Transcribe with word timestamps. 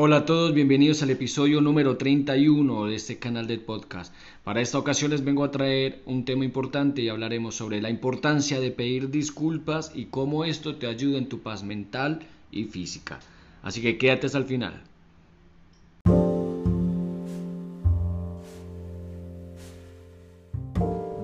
Hola 0.00 0.18
a 0.18 0.26
todos, 0.26 0.54
bienvenidos 0.54 1.02
al 1.02 1.10
episodio 1.10 1.60
número 1.60 1.96
31 1.96 2.86
de 2.86 2.94
este 2.94 3.18
canal 3.18 3.48
de 3.48 3.58
podcast. 3.58 4.14
Para 4.44 4.60
esta 4.60 4.78
ocasión 4.78 5.10
les 5.10 5.24
vengo 5.24 5.42
a 5.42 5.50
traer 5.50 6.02
un 6.06 6.24
tema 6.24 6.44
importante 6.44 7.02
y 7.02 7.08
hablaremos 7.08 7.56
sobre 7.56 7.82
la 7.82 7.90
importancia 7.90 8.60
de 8.60 8.70
pedir 8.70 9.10
disculpas 9.10 9.90
y 9.92 10.04
cómo 10.04 10.44
esto 10.44 10.76
te 10.76 10.86
ayuda 10.86 11.18
en 11.18 11.28
tu 11.28 11.40
paz 11.40 11.64
mental 11.64 12.20
y 12.52 12.66
física. 12.66 13.18
Así 13.60 13.82
que 13.82 13.98
quédate 13.98 14.26
hasta 14.26 14.38
el 14.38 14.44
final. 14.44 14.84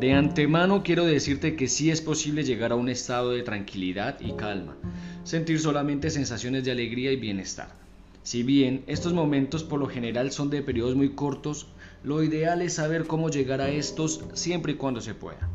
De 0.00 0.12
antemano 0.14 0.82
quiero 0.82 1.04
decirte 1.04 1.54
que 1.54 1.68
sí 1.68 1.92
es 1.92 2.00
posible 2.00 2.42
llegar 2.42 2.72
a 2.72 2.74
un 2.74 2.88
estado 2.88 3.30
de 3.30 3.44
tranquilidad 3.44 4.18
y 4.20 4.32
calma, 4.32 4.74
sentir 5.22 5.60
solamente 5.60 6.10
sensaciones 6.10 6.64
de 6.64 6.72
alegría 6.72 7.12
y 7.12 7.16
bienestar. 7.16 7.83
Si 8.24 8.42
bien 8.42 8.84
estos 8.86 9.12
momentos 9.12 9.64
por 9.64 9.78
lo 9.78 9.86
general 9.86 10.32
son 10.32 10.48
de 10.48 10.62
periodos 10.62 10.96
muy 10.96 11.10
cortos, 11.10 11.66
lo 12.02 12.22
ideal 12.22 12.62
es 12.62 12.72
saber 12.72 13.06
cómo 13.06 13.28
llegar 13.28 13.60
a 13.60 13.68
estos 13.68 14.24
siempre 14.32 14.72
y 14.72 14.76
cuando 14.76 15.02
se 15.02 15.14
pueda. 15.14 15.50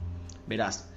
Verás, 0.48 0.88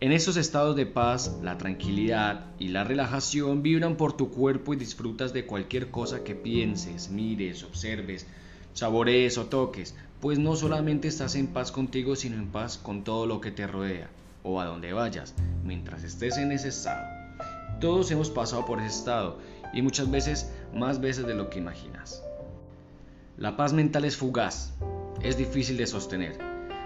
en 0.00 0.10
estos 0.10 0.36
estados 0.36 0.74
de 0.74 0.86
paz, 0.86 1.38
la 1.40 1.56
tranquilidad 1.56 2.46
y 2.58 2.68
la 2.68 2.82
relajación 2.82 3.62
vibran 3.62 3.96
por 3.96 4.16
tu 4.16 4.30
cuerpo 4.30 4.74
y 4.74 4.76
disfrutas 4.76 5.32
de 5.32 5.46
cualquier 5.46 5.92
cosa 5.92 6.24
que 6.24 6.34
pienses, 6.34 7.10
mires, 7.10 7.62
observes, 7.62 8.26
saborees 8.72 9.38
o 9.38 9.46
toques, 9.46 9.94
pues 10.20 10.40
no 10.40 10.56
solamente 10.56 11.06
estás 11.06 11.36
en 11.36 11.46
paz 11.46 11.70
contigo, 11.70 12.16
sino 12.16 12.38
en 12.38 12.48
paz 12.48 12.76
con 12.76 13.04
todo 13.04 13.26
lo 13.26 13.40
que 13.40 13.52
te 13.52 13.68
rodea 13.68 14.10
o 14.42 14.60
a 14.60 14.64
donde 14.64 14.92
vayas, 14.92 15.32
mientras 15.62 16.02
estés 16.02 16.38
en 16.38 16.50
ese 16.50 16.70
estado. 16.70 17.06
Todos 17.80 18.10
hemos 18.10 18.30
pasado 18.30 18.66
por 18.66 18.80
ese 18.80 18.88
estado 18.88 19.38
y 19.74 19.82
muchas 19.82 20.10
veces 20.10 20.50
más 20.74 21.00
veces 21.00 21.26
de 21.26 21.34
lo 21.34 21.50
que 21.50 21.58
imaginas. 21.58 22.22
La 23.36 23.56
paz 23.56 23.72
mental 23.72 24.04
es 24.04 24.16
fugaz, 24.16 24.74
es 25.22 25.36
difícil 25.36 25.76
de 25.76 25.86
sostener, 25.86 26.38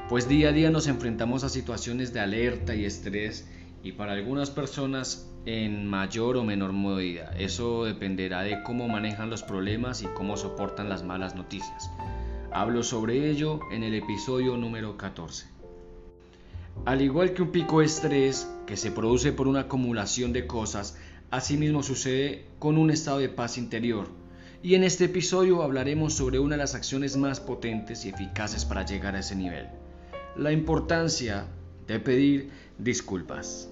pues 0.09 0.29
día 0.29 0.49
a 0.49 0.53
día 0.53 0.71
nos 0.71 0.87
enfrentamos 0.87 1.45
a 1.45 1.51
situaciones 1.51 2.15
de 2.15 2.21
alerta 2.21 2.75
y 2.75 2.87
estrés 2.87 3.47
y 3.83 3.93
para 3.93 4.13
algunas 4.13 4.51
personas 4.51 5.31
en 5.45 5.87
mayor 5.87 6.37
o 6.37 6.45
menor 6.45 6.73
medida. 6.73 7.31
Eso 7.39 7.85
dependerá 7.85 8.43
de 8.43 8.63
cómo 8.63 8.89
manejan 8.89 9.31
los 9.31 9.43
problemas 9.43 10.03
y 10.03 10.07
cómo 10.07 10.37
soportan 10.37 10.89
las 10.89 11.05
malas 11.05 11.35
noticias. 11.35 11.91
Hablo 12.51 12.83
sobre 12.83 13.31
ello 13.31 13.61
en 13.71 13.83
el 13.83 13.95
episodio 13.95 14.57
número 14.57 14.97
14. 14.97 15.47
Al 16.87 17.03
igual 17.03 17.35
que 17.35 17.43
un 17.43 17.51
pico 17.51 17.81
de 17.81 17.87
estrés 17.87 18.51
que 18.67 18.77
se 18.77 18.91
produce 18.91 19.33
por 19.33 19.49
una 19.49 19.61
acumulación 19.61 20.33
de 20.33 20.47
cosas, 20.47 20.97
Asimismo 21.31 21.83
sucede 21.83 22.47
con 22.59 22.79
un 22.79 22.91
estado 22.91 23.19
de 23.19 23.29
paz 23.29 23.59
interior. 23.59 24.09
Y 24.63 24.75
en 24.75 24.83
este 24.83 25.05
episodio 25.05 25.63
hablaremos 25.63 26.15
sobre 26.15 26.39
una 26.39 26.57
de 26.57 26.63
las 26.63 26.75
acciones 26.75 27.17
más 27.17 27.39
potentes 27.39 28.07
y 28.07 28.09
eficaces 28.09 28.65
para 28.65 28.85
llegar 28.85 29.15
a 29.15 29.21
ese 29.21 29.37
nivel. 29.37 29.69
La 30.37 30.53
importancia 30.53 31.47
de 31.87 32.01
pedir 32.01 32.51
disculpas. 32.79 33.69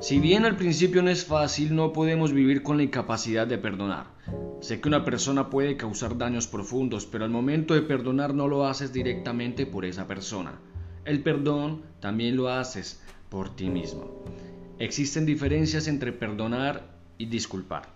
Si 0.00 0.18
bien 0.18 0.46
al 0.46 0.56
principio 0.56 1.02
no 1.02 1.10
es 1.10 1.26
fácil, 1.26 1.76
no 1.76 1.92
podemos 1.92 2.32
vivir 2.32 2.62
con 2.62 2.78
la 2.78 2.82
incapacidad 2.82 3.46
de 3.46 3.58
perdonar. 3.58 4.06
Sé 4.60 4.80
que 4.80 4.88
una 4.88 5.04
persona 5.04 5.50
puede 5.50 5.76
causar 5.76 6.16
daños 6.16 6.46
profundos, 6.46 7.04
pero 7.04 7.26
al 7.26 7.30
momento 7.30 7.74
de 7.74 7.82
perdonar 7.82 8.32
no 8.32 8.48
lo 8.48 8.66
haces 8.66 8.94
directamente 8.94 9.66
por 9.66 9.84
esa 9.84 10.06
persona. 10.06 10.58
El 11.04 11.22
perdón 11.22 11.82
también 12.00 12.34
lo 12.34 12.48
haces 12.48 13.02
por 13.28 13.54
ti 13.54 13.68
mismo. 13.68 14.24
Existen 14.78 15.26
diferencias 15.26 15.86
entre 15.86 16.12
perdonar 16.12 16.82
y 17.18 17.26
disculpar. 17.26 17.90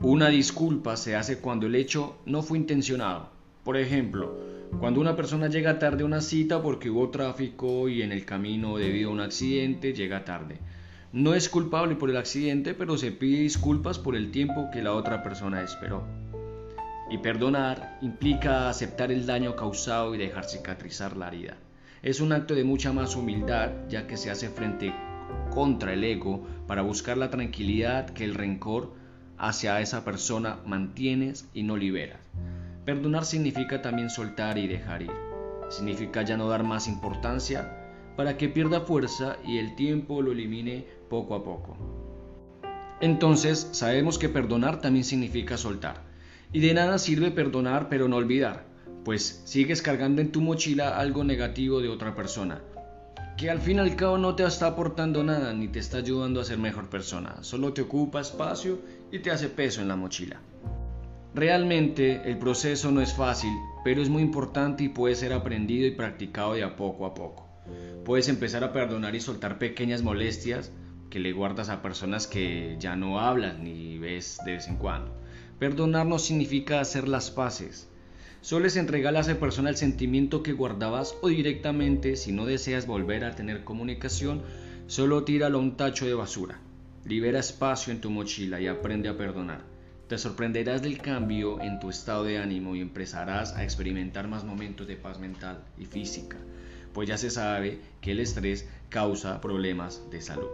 Una 0.00 0.28
disculpa 0.28 0.96
se 0.96 1.16
hace 1.16 1.38
cuando 1.38 1.66
el 1.66 1.74
hecho 1.74 2.16
no 2.24 2.40
fue 2.40 2.56
intencionado. 2.56 3.28
Por 3.62 3.76
ejemplo, 3.76 4.38
cuando 4.80 5.02
una 5.02 5.16
persona 5.16 5.48
llega 5.48 5.78
tarde 5.78 6.02
a 6.02 6.06
una 6.06 6.22
cita 6.22 6.62
porque 6.62 6.88
hubo 6.88 7.10
tráfico 7.10 7.90
y 7.90 8.00
en 8.00 8.10
el 8.10 8.24
camino 8.24 8.78
debido 8.78 9.10
a 9.10 9.12
un 9.12 9.20
accidente 9.20 9.92
llega 9.92 10.24
tarde. 10.24 10.58
No 11.14 11.32
es 11.32 11.48
culpable 11.48 11.94
por 11.94 12.10
el 12.10 12.16
accidente, 12.16 12.74
pero 12.74 12.98
se 12.98 13.12
pide 13.12 13.42
disculpas 13.42 14.00
por 14.00 14.16
el 14.16 14.32
tiempo 14.32 14.68
que 14.72 14.82
la 14.82 14.94
otra 14.94 15.22
persona 15.22 15.62
esperó. 15.62 16.02
Y 17.08 17.18
perdonar 17.18 17.98
implica 18.02 18.68
aceptar 18.68 19.12
el 19.12 19.24
daño 19.24 19.54
causado 19.54 20.12
y 20.16 20.18
dejar 20.18 20.44
cicatrizar 20.44 21.16
la 21.16 21.28
herida. 21.28 21.54
Es 22.02 22.20
un 22.20 22.32
acto 22.32 22.56
de 22.56 22.64
mucha 22.64 22.92
más 22.92 23.14
humildad, 23.14 23.70
ya 23.88 24.08
que 24.08 24.16
se 24.16 24.32
hace 24.32 24.48
frente 24.48 24.92
contra 25.50 25.92
el 25.92 26.02
ego 26.02 26.44
para 26.66 26.82
buscar 26.82 27.16
la 27.16 27.30
tranquilidad 27.30 28.10
que 28.10 28.24
el 28.24 28.34
rencor 28.34 28.92
hacia 29.38 29.80
esa 29.80 30.04
persona 30.04 30.58
mantienes 30.66 31.48
y 31.54 31.62
no 31.62 31.76
liberas. 31.76 32.18
Perdonar 32.84 33.24
significa 33.24 33.82
también 33.82 34.10
soltar 34.10 34.58
y 34.58 34.66
dejar 34.66 35.02
ir. 35.02 35.12
Significa 35.68 36.22
ya 36.22 36.36
no 36.36 36.48
dar 36.48 36.64
más 36.64 36.88
importancia 36.88 37.83
para 38.16 38.36
que 38.36 38.48
pierda 38.48 38.80
fuerza 38.80 39.36
y 39.46 39.58
el 39.58 39.74
tiempo 39.74 40.22
lo 40.22 40.32
elimine 40.32 40.86
poco 41.08 41.34
a 41.34 41.44
poco. 41.44 41.76
Entonces 43.00 43.68
sabemos 43.72 44.18
que 44.18 44.28
perdonar 44.28 44.80
también 44.80 45.04
significa 45.04 45.56
soltar. 45.56 46.02
Y 46.52 46.60
de 46.60 46.74
nada 46.74 46.98
sirve 46.98 47.30
perdonar 47.30 47.88
pero 47.88 48.08
no 48.08 48.16
olvidar, 48.16 48.64
pues 49.04 49.42
sigues 49.44 49.82
cargando 49.82 50.22
en 50.22 50.30
tu 50.30 50.40
mochila 50.40 50.98
algo 50.98 51.24
negativo 51.24 51.80
de 51.80 51.88
otra 51.88 52.14
persona, 52.14 52.62
que 53.36 53.50
al 53.50 53.60
fin 53.60 53.76
y 53.76 53.80
al 53.80 53.96
cabo 53.96 54.18
no 54.18 54.36
te 54.36 54.44
está 54.44 54.68
aportando 54.68 55.24
nada 55.24 55.52
ni 55.52 55.68
te 55.68 55.80
está 55.80 55.98
ayudando 55.98 56.40
a 56.40 56.44
ser 56.44 56.58
mejor 56.58 56.88
persona, 56.88 57.42
solo 57.42 57.72
te 57.72 57.82
ocupa 57.82 58.20
espacio 58.20 58.78
y 59.10 59.18
te 59.18 59.32
hace 59.32 59.48
peso 59.48 59.80
en 59.82 59.88
la 59.88 59.96
mochila. 59.96 60.40
Realmente 61.34 62.22
el 62.30 62.38
proceso 62.38 62.92
no 62.92 63.00
es 63.00 63.12
fácil, 63.12 63.50
pero 63.82 64.00
es 64.00 64.08
muy 64.08 64.22
importante 64.22 64.84
y 64.84 64.88
puede 64.88 65.16
ser 65.16 65.32
aprendido 65.32 65.84
y 65.86 65.90
practicado 65.90 66.54
de 66.54 66.62
a 66.62 66.76
poco 66.76 67.06
a 67.06 67.14
poco. 67.14 67.53
Puedes 68.04 68.28
empezar 68.28 68.62
a 68.64 68.72
perdonar 68.72 69.14
y 69.14 69.20
soltar 69.20 69.58
pequeñas 69.58 70.02
molestias 70.02 70.70
que 71.08 71.20
le 71.20 71.32
guardas 71.32 71.68
a 71.68 71.80
personas 71.80 72.26
que 72.26 72.76
ya 72.78 72.96
no 72.96 73.20
hablas 73.20 73.58
ni 73.58 73.98
ves 73.98 74.40
de 74.44 74.52
vez 74.52 74.68
en 74.68 74.76
cuando. 74.76 75.14
Perdonar 75.58 76.04
no 76.04 76.18
significa 76.18 76.80
hacer 76.80 77.08
las 77.08 77.30
paces. 77.30 77.88
Sueles 78.42 78.76
entregar 78.76 79.16
a 79.16 79.20
esa 79.20 79.38
persona 79.40 79.70
el 79.70 79.76
sentimiento 79.76 80.42
que 80.42 80.52
guardabas 80.52 81.16
o 81.22 81.28
directamente, 81.28 82.16
si 82.16 82.32
no 82.32 82.44
deseas 82.44 82.86
volver 82.86 83.24
a 83.24 83.34
tener 83.34 83.64
comunicación, 83.64 84.42
solo 84.86 85.24
tíralo 85.24 85.58
a 85.58 85.62
un 85.62 85.76
tacho 85.76 86.04
de 86.04 86.14
basura. 86.14 86.60
Libera 87.06 87.38
espacio 87.38 87.92
en 87.92 88.02
tu 88.02 88.10
mochila 88.10 88.60
y 88.60 88.66
aprende 88.66 89.08
a 89.08 89.16
perdonar. 89.16 89.62
Te 90.08 90.18
sorprenderás 90.18 90.82
del 90.82 90.98
cambio 90.98 91.58
en 91.60 91.80
tu 91.80 91.88
estado 91.88 92.24
de 92.24 92.36
ánimo 92.36 92.76
y 92.76 92.80
empezarás 92.80 93.54
a 93.54 93.64
experimentar 93.64 94.28
más 94.28 94.44
momentos 94.44 94.86
de 94.86 94.96
paz 94.96 95.18
mental 95.18 95.64
y 95.78 95.86
física 95.86 96.36
pues 96.94 97.08
ya 97.08 97.18
se 97.18 97.28
sabe 97.28 97.80
que 98.00 98.12
el 98.12 98.20
estrés 98.20 98.66
causa 98.88 99.40
problemas 99.40 100.02
de 100.10 100.22
salud. 100.22 100.48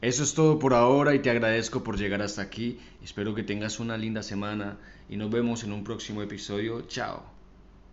Eso 0.00 0.22
es 0.22 0.32
todo 0.32 0.58
por 0.58 0.72
ahora 0.74 1.14
y 1.14 1.18
te 1.18 1.28
agradezco 1.28 1.84
por 1.84 1.98
llegar 1.98 2.22
hasta 2.22 2.40
aquí. 2.40 2.78
Espero 3.04 3.34
que 3.34 3.42
tengas 3.42 3.78
una 3.78 3.98
linda 3.98 4.22
semana 4.22 4.78
y 5.08 5.16
nos 5.16 5.30
vemos 5.30 5.64
en 5.64 5.72
un 5.72 5.84
próximo 5.84 6.22
episodio. 6.22 6.82
Chao. 6.88 7.37